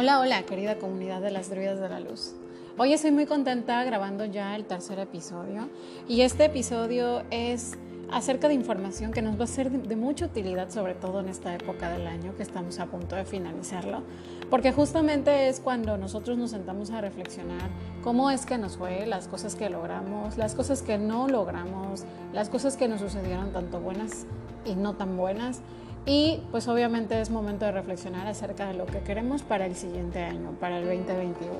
Hola, 0.00 0.20
hola, 0.20 0.44
querida 0.44 0.78
comunidad 0.78 1.20
de 1.20 1.32
las 1.32 1.50
druidas 1.50 1.80
de 1.80 1.88
la 1.88 1.98
luz. 1.98 2.32
Hoy 2.76 2.92
estoy 2.92 3.10
muy 3.10 3.26
contenta 3.26 3.82
grabando 3.82 4.24
ya 4.24 4.54
el 4.54 4.64
tercer 4.64 5.00
episodio 5.00 5.68
y 6.06 6.20
este 6.20 6.44
episodio 6.44 7.24
es 7.32 7.76
acerca 8.08 8.46
de 8.46 8.54
información 8.54 9.10
que 9.10 9.22
nos 9.22 9.40
va 9.40 9.42
a 9.42 9.48
ser 9.48 9.72
de, 9.72 9.96
mucha 9.96 10.26
utilidad, 10.26 10.70
sobre 10.70 10.94
todo 10.94 11.18
en 11.18 11.28
esta 11.28 11.52
época 11.52 11.90
del 11.90 12.06
año 12.06 12.36
que 12.36 12.44
estamos 12.44 12.78
a 12.78 12.86
punto 12.86 13.16
de 13.16 13.24
finalizarlo, 13.24 14.04
porque 14.50 14.70
justamente 14.70 15.48
es 15.48 15.58
cuando 15.58 15.98
nosotros 15.98 16.38
nos 16.38 16.52
sentamos 16.52 16.92
a 16.92 17.00
reflexionar 17.00 17.68
cómo 18.00 18.30
es 18.30 18.46
que 18.46 18.56
nos 18.56 18.76
fue, 18.76 19.04
las 19.04 19.26
cosas 19.26 19.56
que 19.56 19.68
logramos, 19.68 20.38
las 20.38 20.54
cosas 20.54 20.82
que 20.82 20.96
no 20.96 21.26
logramos, 21.26 22.04
las 22.32 22.50
cosas 22.50 22.76
que 22.76 22.86
nos 22.86 23.00
sucedieron 23.00 23.52
tanto 23.52 23.80
buenas 23.80 24.26
y 24.64 24.76
no 24.76 24.94
tan 24.94 25.16
buenas 25.16 25.60
y 26.06 26.40
pues 26.50 26.68
obviamente 26.68 27.20
es 27.20 27.30
momento 27.30 27.64
de 27.64 27.72
reflexionar 27.72 28.26
acerca 28.26 28.66
de 28.66 28.74
lo 28.74 28.86
que 28.86 29.00
queremos 29.00 29.42
para 29.42 29.66
el 29.66 29.76
siguiente 29.76 30.22
año, 30.22 30.52
para 30.60 30.78
el 30.78 30.86
2021. 30.86 31.52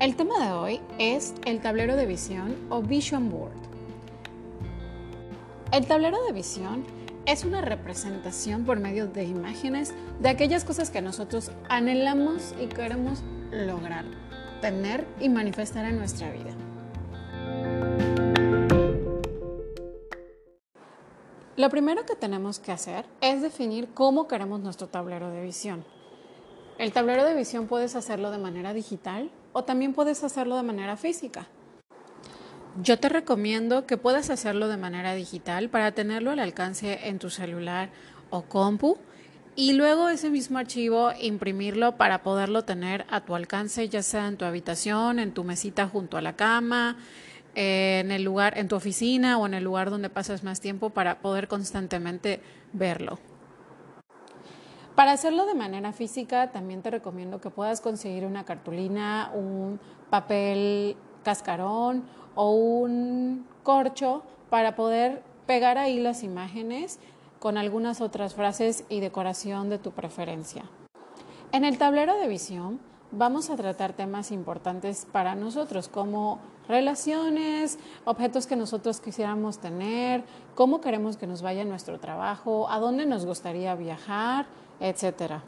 El 0.00 0.16
tema 0.16 0.44
de 0.44 0.52
hoy 0.52 0.80
es 0.98 1.34
el 1.44 1.60
tablero 1.60 1.96
de 1.96 2.06
visión 2.06 2.56
o 2.68 2.82
Vision 2.82 3.30
Board. 3.30 3.52
El 5.72 5.86
tablero 5.86 6.22
de 6.26 6.32
visión 6.32 6.84
es 7.26 7.44
una 7.44 7.60
representación 7.60 8.64
por 8.64 8.80
medio 8.80 9.06
de 9.06 9.24
imágenes 9.24 9.94
de 10.20 10.28
aquellas 10.28 10.64
cosas 10.64 10.90
que 10.90 11.00
nosotros 11.00 11.50
anhelamos 11.68 12.54
y 12.60 12.66
queremos 12.66 13.22
lograr, 13.50 14.04
tener 14.60 15.06
y 15.20 15.28
manifestar 15.28 15.86
en 15.86 15.98
nuestra 15.98 16.30
vida. 16.30 16.50
Lo 21.64 21.70
primero 21.70 22.04
que 22.04 22.14
tenemos 22.14 22.58
que 22.58 22.72
hacer 22.72 23.06
es 23.22 23.40
definir 23.40 23.88
cómo 23.94 24.28
queremos 24.28 24.60
nuestro 24.60 24.88
tablero 24.88 25.30
de 25.30 25.40
visión. 25.40 25.82
El 26.76 26.92
tablero 26.92 27.24
de 27.24 27.32
visión 27.32 27.68
puedes 27.68 27.96
hacerlo 27.96 28.30
de 28.30 28.36
manera 28.36 28.74
digital 28.74 29.30
o 29.54 29.64
también 29.64 29.94
puedes 29.94 30.22
hacerlo 30.24 30.58
de 30.58 30.62
manera 30.62 30.98
física. 30.98 31.46
Yo 32.82 32.98
te 32.98 33.08
recomiendo 33.08 33.86
que 33.86 33.96
puedas 33.96 34.28
hacerlo 34.28 34.68
de 34.68 34.76
manera 34.76 35.14
digital 35.14 35.70
para 35.70 35.92
tenerlo 35.92 36.32
al 36.32 36.40
alcance 36.40 37.08
en 37.08 37.18
tu 37.18 37.30
celular 37.30 37.88
o 38.28 38.42
compu 38.42 38.98
y 39.56 39.72
luego 39.72 40.10
ese 40.10 40.28
mismo 40.28 40.58
archivo 40.58 41.12
imprimirlo 41.18 41.96
para 41.96 42.22
poderlo 42.22 42.64
tener 42.64 43.06
a 43.08 43.22
tu 43.22 43.34
alcance, 43.34 43.88
ya 43.88 44.02
sea 44.02 44.28
en 44.28 44.36
tu 44.36 44.44
habitación, 44.44 45.18
en 45.18 45.32
tu 45.32 45.44
mesita 45.44 45.88
junto 45.88 46.18
a 46.18 46.20
la 46.20 46.36
cama, 46.36 46.98
en 47.54 48.10
el 48.10 48.22
lugar, 48.22 48.58
en 48.58 48.68
tu 48.68 48.76
oficina 48.76 49.38
o 49.38 49.46
en 49.46 49.54
el 49.54 49.64
lugar 49.64 49.90
donde 49.90 50.10
pasas 50.10 50.42
más 50.42 50.60
tiempo 50.60 50.90
para 50.90 51.20
poder 51.20 51.48
constantemente 51.48 52.40
verlo. 52.72 53.18
Para 54.94 55.12
hacerlo 55.12 55.44
de 55.44 55.54
manera 55.54 55.92
física, 55.92 56.52
también 56.52 56.82
te 56.82 56.90
recomiendo 56.90 57.40
que 57.40 57.50
puedas 57.50 57.80
conseguir 57.80 58.24
una 58.26 58.44
cartulina, 58.44 59.32
un 59.34 59.80
papel 60.08 60.96
cascarón 61.24 62.04
o 62.36 62.52
un 62.52 63.44
corcho 63.64 64.22
para 64.50 64.76
poder 64.76 65.22
pegar 65.46 65.78
ahí 65.78 65.98
las 65.98 66.22
imágenes 66.22 67.00
con 67.40 67.58
algunas 67.58 68.00
otras 68.00 68.34
frases 68.34 68.84
y 68.88 69.00
decoración 69.00 69.68
de 69.68 69.78
tu 69.78 69.90
preferencia. 69.90 70.64
En 71.50 71.64
el 71.64 71.76
tablero 71.76 72.16
de 72.16 72.28
visión, 72.28 72.80
vamos 73.10 73.50
a 73.50 73.56
tratar 73.56 73.92
temas 73.92 74.30
importantes 74.30 75.06
para 75.10 75.34
nosotros, 75.34 75.88
como 75.88 76.40
relaciones, 76.68 77.78
objetos 78.04 78.46
que 78.46 78.56
nosotros 78.56 79.00
quisiéramos 79.00 79.58
tener, 79.58 80.24
cómo 80.54 80.80
queremos 80.80 81.16
que 81.16 81.26
nos 81.26 81.42
vaya 81.42 81.64
nuestro 81.64 82.00
trabajo, 82.00 82.70
a 82.70 82.78
dónde 82.78 83.06
nos 83.06 83.26
gustaría 83.26 83.74
viajar, 83.74 84.46
etc. 84.80 85.40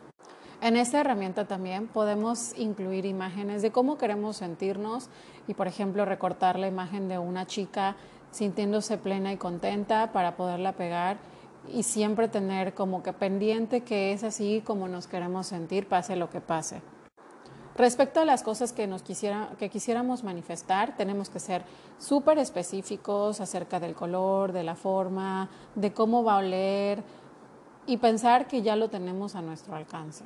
En 0.60 0.76
esta 0.76 1.00
herramienta 1.00 1.46
también 1.46 1.86
podemos 1.86 2.56
incluir 2.58 3.04
imágenes 3.04 3.62
de 3.62 3.70
cómo 3.70 3.98
queremos 3.98 4.36
sentirnos 4.38 5.08
y, 5.46 5.54
por 5.54 5.68
ejemplo, 5.68 6.04
recortar 6.04 6.58
la 6.58 6.68
imagen 6.68 7.08
de 7.08 7.18
una 7.18 7.46
chica 7.46 7.96
sintiéndose 8.30 8.98
plena 8.98 9.32
y 9.32 9.36
contenta 9.36 10.12
para 10.12 10.36
poderla 10.36 10.72
pegar 10.72 11.18
y 11.72 11.82
siempre 11.82 12.28
tener 12.28 12.74
como 12.74 13.02
que 13.02 13.12
pendiente 13.12 13.82
que 13.82 14.12
es 14.12 14.22
así 14.24 14.62
como 14.64 14.88
nos 14.88 15.06
queremos 15.06 15.46
sentir, 15.46 15.88
pase 15.88 16.16
lo 16.16 16.30
que 16.30 16.40
pase. 16.40 16.80
Respecto 17.76 18.20
a 18.20 18.24
las 18.24 18.42
cosas 18.42 18.72
que, 18.72 18.86
nos 18.86 19.02
quisiera, 19.02 19.50
que 19.58 19.68
quisiéramos 19.68 20.24
manifestar, 20.24 20.96
tenemos 20.96 21.28
que 21.28 21.38
ser 21.38 21.62
súper 21.98 22.38
específicos 22.38 23.40
acerca 23.42 23.78
del 23.78 23.94
color, 23.94 24.52
de 24.52 24.62
la 24.62 24.74
forma, 24.74 25.50
de 25.74 25.92
cómo 25.92 26.24
va 26.24 26.36
a 26.36 26.38
oler 26.38 27.02
y 27.86 27.98
pensar 27.98 28.46
que 28.46 28.62
ya 28.62 28.76
lo 28.76 28.88
tenemos 28.88 29.34
a 29.34 29.42
nuestro 29.42 29.76
alcance. 29.76 30.24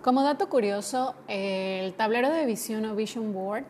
Como 0.00 0.22
dato 0.22 0.48
curioso, 0.48 1.16
el 1.26 1.92
tablero 1.94 2.30
de 2.30 2.46
visión 2.46 2.84
o 2.84 2.94
Vision 2.94 3.32
Board 3.32 3.64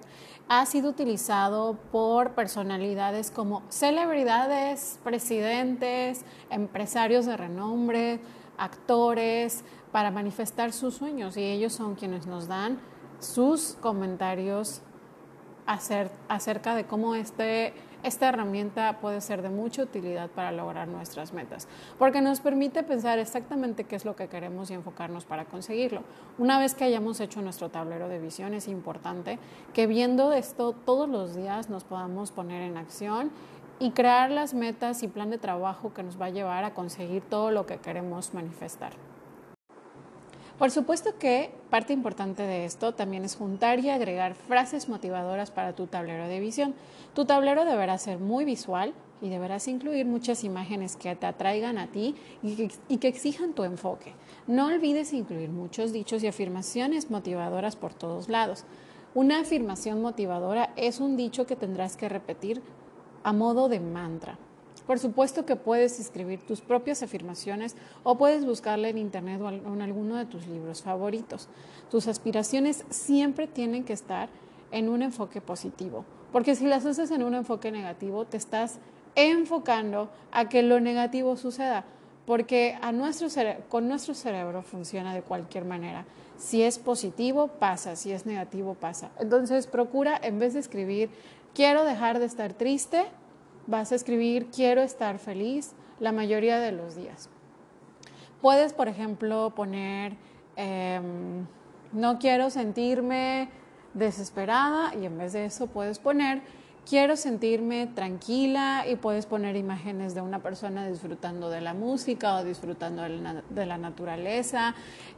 ha 0.49 0.65
sido 0.65 0.91
utilizado 0.91 1.79
por 1.93 2.35
personalidades 2.35 3.31
como 3.31 3.63
celebridades, 3.69 4.99
presidentes, 5.05 6.25
empresarios 6.51 7.27
de 7.27 7.37
renombre, 7.37 8.21
actores, 8.57 9.65
para 9.93 10.11
manifestar 10.11 10.73
sus 10.73 10.95
sueños. 10.95 11.37
Y 11.37 11.43
ellos 11.43 11.73
son 11.73 11.95
quienes 11.95 12.27
nos 12.27 12.49
dan 12.49 12.79
sus 13.21 13.77
comentarios 13.81 14.81
acerca 15.67 16.75
de 16.75 16.87
cómo 16.87 17.15
este, 17.15 17.75
esta 18.03 18.29
herramienta 18.29 18.99
puede 19.01 19.21
ser 19.21 19.43
de 19.43 19.51
mucha 19.51 19.83
utilidad 19.83 20.31
para 20.31 20.53
lograr 20.53 20.89
nuestras 20.89 21.33
metas, 21.33 21.69
porque 21.99 22.21
nos 22.21 22.41
permite 22.41 22.83
pensar 22.83 23.19
exactamente 23.19 23.85
qué 23.85 23.97
es 23.97 24.05
lo 24.05 24.17
que 24.17 24.29
queremos 24.29 24.71
y 24.71 24.75
enfocarnos 24.75 25.25
para 25.25 25.45
conseguirlo. 25.45 26.03
Una 26.39 26.59
vez 26.59 26.75
que 26.75 26.85
hayamos 26.85 27.21
hecho 27.21 27.43
nuestro 27.43 27.69
tablero 27.69 28.09
de 28.09 28.19
visión, 28.19 28.55
es 28.55 28.69
importante 28.69 29.39
que 29.75 29.87
viendo 29.87 30.33
esto 30.33 30.73
todos 30.73 31.09
los 31.09 31.35
días 31.35 31.71
nos 31.71 31.85
podamos 31.85 32.33
poner 32.33 32.63
en 32.63 32.77
acción 32.77 33.31
y 33.81 33.93
crear 33.93 34.31
las 34.31 34.55
metas 34.55 35.03
y 35.03 35.09
plan 35.09 35.31
de 35.31 35.39
trabajo 35.39 35.93
que 35.95 36.03
nos 36.03 36.21
va 36.21 36.27
a 36.27 36.31
llevar 36.31 36.65
a 36.65 36.75
conseguir 36.75 37.23
todo 37.23 37.51
lo 37.51 37.67
que 37.67 37.79
queremos 37.79 38.35
manifestar. 38.35 38.93
Por 40.59 40.73
supuesto 40.73 41.17
que 41.21 41.53
parte 41.71 41.93
importante 41.93 42.43
de 42.43 42.65
esto 42.65 42.93
también 42.93 43.25
es 43.25 43.37
juntar 43.37 43.79
y 43.79 43.91
agregar 43.91 44.35
frases 44.35 44.89
motivadoras 44.89 45.53
para 45.53 45.73
tu 45.75 45.87
tablero 45.87 46.27
de 46.27 46.41
visión. 46.41 46.75
Tu 47.15 47.25
tablero 47.25 47.65
deberá 47.65 47.97
ser 47.97 48.19
muy 48.19 48.45
visual 48.45 48.93
y 49.23 49.29
deberás 49.29 49.69
incluir 49.69 50.05
muchas 50.05 50.43
imágenes 50.43 50.97
que 50.97 51.15
te 51.15 51.27
atraigan 51.27 51.79
a 51.79 51.87
ti 51.87 52.17
y 52.43 52.57
que, 52.57 52.71
y 52.89 52.97
que, 52.97 53.07
exijan 53.07 53.53
tu 53.53 53.63
enfoque. 53.63 54.15
No 54.49 54.67
olvides 54.67 55.13
incluir 55.13 55.51
muchos 55.51 55.93
dichos 55.93 56.25
y 56.25 56.27
afirmaciones 56.27 57.09
motivadoras 57.09 57.77
por 57.77 57.95
todos 57.95 58.29
lados. 58.29 58.65
Una 59.15 59.41
afirmación 59.41 60.03
motivadora 60.03 60.73
es 60.75 60.99
un 60.99 61.17
dicho 61.17 61.47
que 61.47 61.55
tendrás 61.55 61.97
que 61.97 62.09
repetir 62.09 62.63
a 63.23 63.33
modo 63.33 63.69
de 63.69 63.79
mantra. 63.79 64.39
Por 64.89 64.99
supuesto 64.99 65.45
que 65.45 65.55
puedes 65.55 66.01
escribir 66.01 66.41
tus 66.41 66.63
propias 66.63 67.03
afirmaciones 67.03 67.77
o 68.05 68.17
puedes 68.17 68.47
buscarla 68.47 68.89
en 68.89 68.97
internet 68.97 69.39
o 69.43 69.51
en 69.51 69.83
alguno 69.83 70.17
de 70.17 70.25
tus 70.25 70.47
libros 70.47 70.81
favoritos. 70.81 71.47
Tus 71.91 72.09
aspiraciones 72.09 72.87
siempre 72.89 73.47
tienen 73.47 73.85
que 73.85 73.93
estar 73.93 74.31
en 74.73 74.89
un 74.89 75.03
enfoque 75.03 75.43
positivo, 75.43 76.07
porque 76.33 76.55
si 76.55 76.65
las 76.65 76.87
haces 76.87 77.11
en 77.11 77.23
un 77.23 77.35
enfoque 77.35 77.71
negativo, 77.71 78.25
te 78.25 78.39
estás 78.39 78.79
enfocando 79.15 80.09
a 80.33 80.49
que 80.49 80.63
lo 80.63 80.81
negativo 80.81 81.37
suceda, 81.37 81.85
porque 82.25 82.79
a 82.81 82.91
nuestro 82.91 83.29
con 83.69 83.89
nuestro 83.89 84.15
cerebro 84.15 84.63
funciona 84.63 85.13
de 85.13 85.21
cualquier 85.21 85.67
manera. 85.67 86.07
Si 86.39 86.63
es 86.63 86.79
positivo, 86.79 87.49
pasa, 87.49 87.95
si 87.95 88.13
es 88.13 88.25
negativo, 88.25 88.73
pasa. 88.73 89.11
Entonces 89.21 89.67
procura, 89.67 90.19
en 90.23 90.39
vez 90.39 90.55
de 90.55 90.61
escribir, 90.61 91.11
quiero 91.53 91.85
dejar 91.85 92.21
de 92.21 92.25
estar 92.25 92.55
triste, 92.55 93.05
vas 93.69 93.93
a 93.93 93.95
escribir 93.95 94.49
quiero 94.51 94.81
estar 94.81 95.19
feliz 95.19 95.73
la 96.01 96.11
mayoría 96.11 96.59
de 96.59 96.73
los 96.73 96.97
días. 96.97 97.29
Puedes, 98.41 98.73
por 98.73 98.89
ejemplo, 98.89 99.53
poner 99.55 100.17
em, 100.57 101.47
no 101.93 102.19
quiero 102.19 102.51
sentirme 102.51 103.49
desesperada 103.95 104.95
y 104.95 105.05
en 105.07 105.19
vez 105.19 105.33
de 105.33 105.45
eso 105.45 105.67
puedes 105.67 105.99
poner 105.99 106.43
quiero 106.89 107.17
sentirme 107.17 107.87
tranquila 107.87 108.85
y 108.89 108.97
puedes 108.97 109.27
poner 109.27 109.57
imágenes 109.57 110.15
de 110.15 110.23
una 110.23 110.43
persona 110.43 110.89
disfrutando 110.89 111.51
de 111.51 111.61
la 111.61 111.75
música 111.75 112.37
o 112.37 112.45
disfrutando 112.45 113.03
de 113.03 113.67
la 113.67 113.77
naturaleza, 113.77 114.75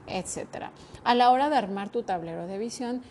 etc. 0.09 0.71
A 1.05 1.15
la 1.15 1.31
hora 1.31 1.49
de 1.49 1.57
armar 1.57 1.91
tu 1.91 2.03
tablero 2.03 2.49
de 2.49 2.59
visión, 2.59 3.03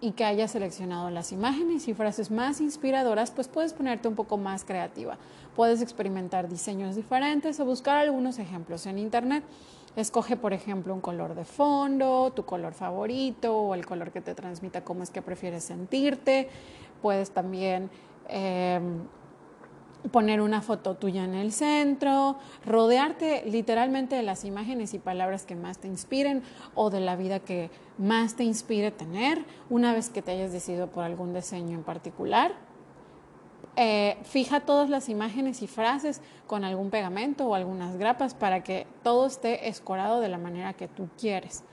y 0.00 0.12
que 0.12 0.24
hayas 0.24 0.50
seleccionado 0.50 1.10
las 1.10 1.32
imágenes 1.32 1.88
y 1.88 1.94
frases 1.94 2.30
más 2.30 2.60
inspiradoras, 2.60 3.30
pues 3.30 3.48
puedes 3.48 3.72
ponerte 3.72 4.08
un 4.08 4.14
poco 4.14 4.36
más 4.36 4.64
creativa. 4.64 5.16
Puedes 5.56 5.80
experimentar 5.80 6.48
diseños 6.48 6.96
diferentes 6.96 7.58
o 7.60 7.64
buscar 7.64 7.96
algunos 7.96 8.38
ejemplos 8.38 8.86
en 8.86 8.98
internet. 8.98 9.44
Escoge, 9.96 10.36
por 10.36 10.52
ejemplo, 10.52 10.92
un 10.92 11.00
color 11.00 11.34
de 11.34 11.44
fondo, 11.44 12.32
tu 12.34 12.44
color 12.44 12.74
favorito 12.74 13.56
o 13.56 13.74
el 13.74 13.86
color 13.86 14.10
que 14.10 14.20
te 14.20 14.34
transmita 14.34 14.82
cómo 14.82 15.04
es 15.04 15.10
que 15.10 15.22
prefieres 15.22 15.64
sentirte. 15.64 16.48
Puedes 17.00 17.30
también 17.30 17.90
em, 18.28 19.04
poner 20.10 20.40
una 20.40 20.60
foto 20.60 20.94
tuya 20.96 21.24
en 21.24 21.34
el 21.34 21.52
centro, 21.52 22.36
rodearte 22.64 23.42
literalmente 23.46 24.16
de 24.16 24.22
las 24.22 24.44
imágenes 24.44 24.94
y 24.94 24.98
palabras 24.98 25.44
que 25.44 25.56
más 25.56 25.78
te 25.78 25.88
inspiren 25.88 26.42
o 26.74 26.90
de 26.90 27.00
la 27.00 27.16
vida 27.16 27.40
que 27.40 27.70
más 27.98 28.36
te 28.36 28.44
inspire 28.44 28.90
tener 28.90 29.44
una 29.70 29.92
vez 29.92 30.10
que 30.10 30.22
te 30.22 30.32
hayas 30.32 30.52
decidido 30.52 30.88
por 30.88 31.04
algún 31.04 31.32
diseño 31.34 31.76
en 31.76 31.84
particular. 31.84 32.52
Eh, 33.76 34.16
fija 34.22 34.60
todas 34.60 34.88
las 34.88 35.08
imágenes 35.08 35.60
y 35.62 35.66
frases 35.66 36.20
con 36.46 36.64
algún 36.64 36.90
pegamento 36.90 37.46
o 37.46 37.54
algunas 37.54 37.96
grapas 37.96 38.34
para 38.34 38.62
que 38.62 38.86
todo 39.02 39.26
esté 39.26 39.68
escorado 39.68 40.20
de 40.20 40.28
la 40.28 40.38
manera 40.38 40.74
que 40.74 40.86
tú 40.86 41.08
quieres. 41.18 41.64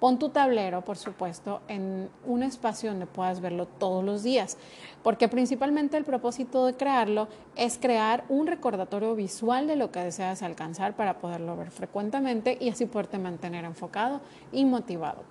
Pon 0.00 0.18
tu 0.18 0.28
tablero, 0.28 0.82
por 0.82 0.98
supuesto, 0.98 1.60
en 1.68 2.10
un 2.26 2.42
espacio 2.42 2.90
donde 2.90 3.06
puedas 3.06 3.40
verlo 3.40 3.66
todos 3.66 4.04
los 4.04 4.22
días, 4.22 4.58
porque 5.02 5.28
principalmente 5.28 5.96
el 5.96 6.04
propósito 6.04 6.66
de 6.66 6.74
crearlo 6.74 7.28
es 7.56 7.78
crear 7.78 8.24
un 8.28 8.46
recordatorio 8.46 9.14
visual 9.14 9.66
de 9.66 9.76
lo 9.76 9.90
que 9.90 10.00
deseas 10.00 10.42
alcanzar 10.42 10.94
para 10.94 11.18
poderlo 11.18 11.56
ver 11.56 11.70
frecuentemente 11.70 12.58
y 12.60 12.68
así 12.68 12.86
poderte 12.86 13.18
mantener 13.18 13.64
enfocado 13.64 14.20
y 14.52 14.64
motivado. 14.64 15.22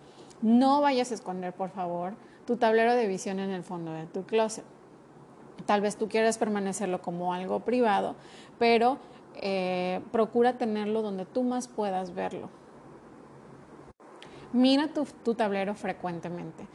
No 0.41 0.81
vayas 0.81 1.11
a 1.11 1.15
esconder, 1.15 1.53
por 1.53 1.69
favor, 1.69 2.13
tu 2.47 2.57
tablero 2.57 2.95
de 2.95 3.07
visión 3.07 3.39
en 3.39 3.51
el 3.51 3.63
fondo 3.63 3.91
de 3.93 4.05
tu 4.07 4.23
closet. 4.23 4.65
Tal 5.65 5.81
vez 5.81 5.97
tú 5.97 6.09
quieras 6.09 6.37
permanecerlo 6.37 7.01
como 7.01 7.33
algo 7.33 7.59
privado, 7.59 8.15
pero 8.59 8.97
eh, 9.35 10.01
procura 10.11 10.57
tenerlo 10.57 11.01
donde 11.01 11.25
tú 11.25 11.43
más 11.43 11.67
puedas 11.67 12.13
verlo. 12.13 12.49
Mira 14.53 14.87
tu, 14.87 15.33
tablero 15.33 15.73
frecuentemente. 15.73 16.67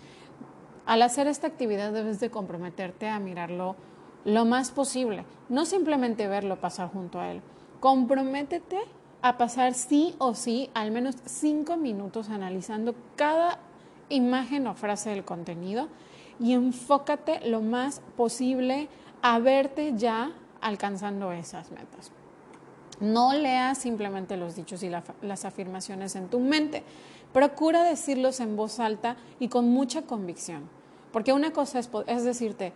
Al 0.85 1.03
hacer 1.03 1.29
esta 1.29 1.47
actividad 1.47 1.93
debes 1.93 2.19
de 2.19 2.31
comprometerte 2.31 3.09
a 3.09 3.21
mirarlo 3.21 3.77
lo 4.25 4.45
más 4.45 4.73
posible, 4.73 5.25
no 5.49 5.65
simplemente 5.65 6.27
verlo 6.27 6.61
pasar 6.61 6.91
junto 6.91 7.21
a 7.21 7.31
él. 7.31 7.41
Comprométete 7.81 8.79
a 9.23 9.39
pasar 9.39 9.75
sí 9.75 10.17
o 10.19 10.35
sí 10.35 10.71
al 10.75 10.91
menos 10.91 11.17
cinco 11.25 11.77
minutos 11.77 12.31
analizando 12.31 12.95
cada 13.17 13.61
imagen 14.09 14.67
o 14.67 14.75
frase 14.75 15.11
del 15.11 15.25
contenido 15.25 15.89
y 16.41 16.55
enfócate 16.55 17.49
lo 17.49 17.61
más 17.61 18.01
posible 18.17 18.89
a 19.23 19.39
verte 19.39 19.93
ya 19.97 20.33
alcanzando 20.61 21.31
esas 21.33 21.71
metas. 21.71 22.11
No 23.01 23.33
leas 23.33 23.79
simplemente 23.79 24.37
los 24.37 24.57
dichos 24.57 24.83
y 24.83 24.91
las 24.91 25.45
afirmaciones 25.45 26.17
en 26.17 26.29
tu 26.29 26.41
mente. 26.41 26.83
Procura 27.33 27.85
decirlos 27.85 28.41
en 28.41 28.57
voz 28.57 28.81
alta 28.81 29.17
y 29.39 29.49
con 29.49 29.69
mucha 29.69 30.03
convicción. 30.03 30.69
Porque 31.13 31.33
una 31.33 31.53
cosa 31.53 31.79
es, 31.79 31.91
es 32.07 32.25
decirte 32.25 32.73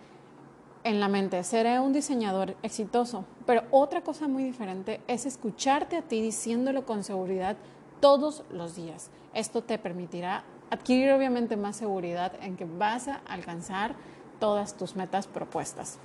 en 0.84 1.00
la 1.00 1.08
mente, 1.08 1.42
seré 1.44 1.78
un 1.78 1.92
diseñador 1.92 2.56
exitoso, 2.62 3.24
pero 3.46 3.62
otra 3.70 4.02
cosa 4.02 4.26
muy 4.26 4.42
diferente 4.42 5.00
es 5.06 5.26
escucharte 5.26 5.96
a 5.96 6.02
ti 6.02 6.20
diciéndolo 6.20 6.84
con 6.84 7.04
seguridad 7.04 7.56
todos 8.00 8.42
los 8.50 8.74
días. 8.74 9.10
Esto 9.32 9.62
te 9.62 9.78
permitirá 9.78 10.44
adquirir 10.70 11.12
obviamente 11.12 11.56
más 11.56 11.76
seguridad 11.76 12.32
en 12.42 12.56
que 12.56 12.64
vas 12.64 13.06
a 13.06 13.20
alcanzar 13.26 13.94
todas 14.40 14.76
tus 14.76 14.96
metas 14.96 15.28
propuestas. 15.28 15.98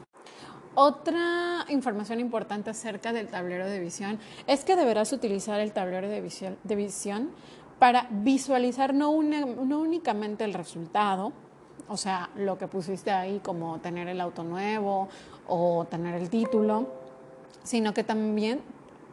Otra 0.75 1.65
información 1.69 2.19
importante 2.19 2.69
acerca 2.69 3.11
del 3.11 3.29
tablero 3.29 3.65
de 3.65 3.79
visión 3.79 4.19
es 4.45 4.63
que 4.63 4.75
deberás 4.75 5.11
utilizar 5.11 5.59
el 5.59 5.73
tablero 5.73 6.07
de 6.07 6.21
visión, 6.21 6.55
de 6.63 6.75
visión 6.75 7.31
para 7.79 8.07
visualizar 8.09 8.93
no, 8.93 9.21
no 9.21 9.79
únicamente 9.79 10.43
el 10.43 10.53
resultado, 10.53 11.31
o 11.87 11.97
sea, 11.97 12.29
lo 12.35 12.57
que 12.57 12.67
pusiste 12.67 13.11
ahí 13.11 13.39
como 13.39 13.79
tener 13.79 14.07
el 14.07 14.19
auto 14.19 14.43
nuevo 14.43 15.07
o 15.47 15.85
tener 15.85 16.15
el 16.15 16.29
título, 16.29 16.87
sino 17.63 17.93
que 17.93 18.03
también 18.03 18.61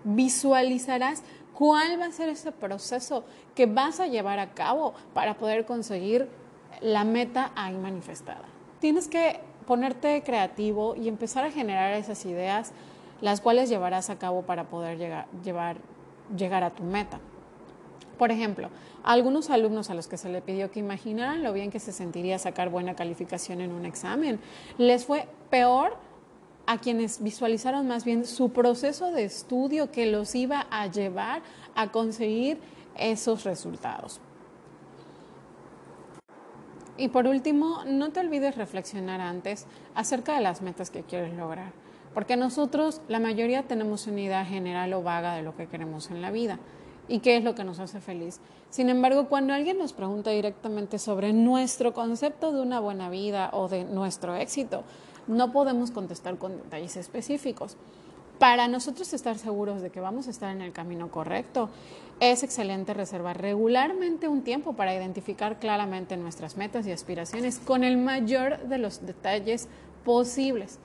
visualizarás 0.04 1.22
cuál 1.54 2.00
va 2.00 2.06
a 2.06 2.12
ser 2.12 2.28
ese 2.28 2.52
proceso 2.52 3.24
que 3.54 3.66
vas 3.66 4.00
a 4.00 4.06
llevar 4.06 4.38
a 4.38 4.52
cabo 4.52 4.94
para 5.12 5.34
poder 5.34 5.64
conseguir 5.64 6.28
la 6.80 7.04
meta 7.04 7.52
ahí 7.54 7.76
manifestada. 7.76 8.44
Tienes 8.80 9.08
que 9.08 9.40
ponerte 9.66 10.22
creativo 10.22 10.94
y 10.96 11.08
empezar 11.08 11.44
a 11.44 11.50
generar 11.50 11.92
esas 11.94 12.26
ideas, 12.26 12.72
las 13.20 13.40
cuales 13.40 13.68
llevarás 13.68 14.10
a 14.10 14.18
cabo 14.18 14.42
para 14.42 14.64
poder 14.64 14.98
llegar, 14.98 15.26
llevar, 15.42 15.76
llegar 16.36 16.64
a 16.64 16.70
tu 16.70 16.82
meta. 16.82 17.20
Por 18.18 18.30
ejemplo, 18.30 18.70
a 19.02 19.12
algunos 19.12 19.50
alumnos 19.50 19.90
a 19.90 19.94
los 19.94 20.06
que 20.06 20.16
se 20.16 20.28
le 20.28 20.40
pidió 20.40 20.70
que 20.70 20.80
imaginaran 20.80 21.42
lo 21.42 21.52
bien 21.52 21.70
que 21.70 21.80
se 21.80 21.92
sentiría 21.92 22.38
sacar 22.38 22.70
buena 22.70 22.94
calificación 22.94 23.60
en 23.60 23.72
un 23.72 23.86
examen, 23.86 24.38
les 24.78 25.04
fue 25.04 25.26
peor 25.50 25.96
a 26.66 26.78
quienes 26.78 27.22
visualizaron 27.22 27.86
más 27.86 28.04
bien 28.04 28.24
su 28.24 28.50
proceso 28.50 29.10
de 29.10 29.24
estudio 29.24 29.90
que 29.90 30.06
los 30.06 30.34
iba 30.34 30.66
a 30.70 30.86
llevar 30.86 31.42
a 31.74 31.90
conseguir 31.90 32.58
esos 32.96 33.44
resultados. 33.44 34.20
Y 36.96 37.08
por 37.08 37.26
último, 37.26 37.84
no 37.84 38.12
te 38.12 38.20
olvides 38.20 38.56
reflexionar 38.56 39.20
antes 39.20 39.66
acerca 39.96 40.36
de 40.36 40.40
las 40.40 40.62
metas 40.62 40.90
que 40.90 41.02
quieres 41.02 41.34
lograr, 41.34 41.72
porque 42.14 42.36
nosotros, 42.36 43.00
la 43.08 43.18
mayoría, 43.18 43.64
tenemos 43.64 44.06
una 44.06 44.20
idea 44.20 44.44
general 44.44 44.92
o 44.92 45.02
vaga 45.02 45.34
de 45.34 45.42
lo 45.42 45.56
que 45.56 45.66
queremos 45.66 46.10
en 46.10 46.22
la 46.22 46.30
vida 46.30 46.60
y 47.08 47.20
qué 47.20 47.36
es 47.36 47.44
lo 47.44 47.54
que 47.54 47.64
nos 47.64 47.78
hace 47.78 48.00
feliz. 48.00 48.40
Sin 48.70 48.88
embargo, 48.88 49.28
cuando 49.28 49.52
alguien 49.52 49.78
nos 49.78 49.92
pregunta 49.92 50.30
directamente 50.30 50.98
sobre 50.98 51.32
nuestro 51.32 51.92
concepto 51.92 52.52
de 52.52 52.60
una 52.60 52.80
buena 52.80 53.10
vida 53.10 53.50
o 53.52 53.68
de 53.68 53.84
nuestro 53.84 54.34
éxito, 54.34 54.82
no 55.26 55.52
podemos 55.52 55.90
contestar 55.90 56.38
con 56.38 56.56
detalles 56.56 56.96
específicos. 56.96 57.76
Para 58.38 58.66
nosotros 58.66 59.12
estar 59.12 59.38
seguros 59.38 59.80
de 59.80 59.90
que 59.90 60.00
vamos 60.00 60.26
a 60.26 60.30
estar 60.30 60.50
en 60.50 60.60
el 60.60 60.72
camino 60.72 61.10
correcto, 61.10 61.70
es 62.20 62.42
excelente 62.42 62.92
reservar 62.92 63.40
regularmente 63.40 64.26
un 64.26 64.42
tiempo 64.42 64.74
para 64.74 64.94
identificar 64.94 65.60
claramente 65.60 66.16
nuestras 66.16 66.56
metas 66.56 66.86
y 66.86 66.92
aspiraciones 66.92 67.58
con 67.58 67.84
el 67.84 67.96
mayor 67.96 68.58
de 68.68 68.78
los 68.78 69.06
detalles 69.06 69.68
posibles 70.04 70.80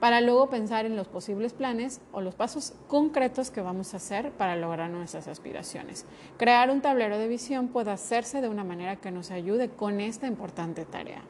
para 0.00 0.20
luego 0.20 0.48
pensar 0.48 0.86
en 0.86 0.96
los 0.96 1.08
posibles 1.08 1.52
planes 1.52 2.00
o 2.12 2.20
los 2.20 2.34
pasos 2.34 2.74
concretos 2.86 3.50
que 3.50 3.60
vamos 3.60 3.94
a 3.94 3.98
hacer 3.98 4.30
para 4.32 4.56
lograr 4.56 4.90
nuestras 4.90 5.28
aspiraciones. 5.28 6.04
Crear 6.36 6.70
un 6.70 6.80
tablero 6.80 7.18
de 7.18 7.28
visión 7.28 7.68
puede 7.68 7.90
hacerse 7.90 8.40
de 8.40 8.48
una 8.48 8.64
manera 8.64 8.96
que 8.96 9.10
nos 9.10 9.30
ayude 9.30 9.70
con 9.70 10.00
esta 10.00 10.26
importante 10.26 10.84
tarea. 10.84 11.22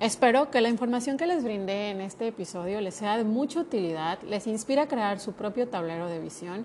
Espero 0.00 0.50
que 0.50 0.60
la 0.60 0.70
información 0.70 1.16
que 1.16 1.26
les 1.26 1.44
brindé 1.44 1.90
en 1.90 2.00
este 2.00 2.28
episodio 2.28 2.80
les 2.80 2.94
sea 2.94 3.16
de 3.16 3.24
mucha 3.24 3.60
utilidad, 3.60 4.18
les 4.22 4.46
inspire 4.46 4.80
a 4.80 4.88
crear 4.88 5.20
su 5.20 5.32
propio 5.32 5.68
tablero 5.68 6.08
de 6.08 6.18
visión 6.18 6.64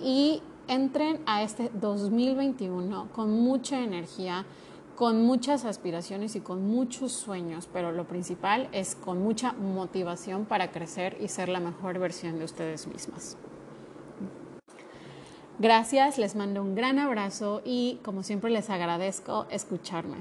y 0.00 0.42
entren 0.68 1.20
a 1.26 1.42
este 1.42 1.70
2021 1.74 3.08
con 3.12 3.30
mucha 3.30 3.80
energía, 3.80 4.46
con 4.96 5.24
muchas 5.24 5.64
aspiraciones 5.64 6.36
y 6.36 6.40
con 6.40 6.66
muchos 6.66 7.12
sueños, 7.12 7.68
pero 7.72 7.92
lo 7.92 8.06
principal 8.06 8.68
es 8.72 8.94
con 8.94 9.22
mucha 9.22 9.52
motivación 9.52 10.44
para 10.44 10.70
crecer 10.70 11.16
y 11.20 11.28
ser 11.28 11.48
la 11.48 11.60
mejor 11.60 11.98
versión 11.98 12.38
de 12.38 12.44
ustedes 12.44 12.86
mismas. 12.86 13.36
Gracias, 15.58 16.18
les 16.18 16.34
mando 16.34 16.62
un 16.62 16.74
gran 16.74 16.98
abrazo 16.98 17.62
y 17.64 18.00
como 18.02 18.22
siempre 18.22 18.50
les 18.50 18.68
agradezco 18.70 19.46
escucharme. 19.50 20.16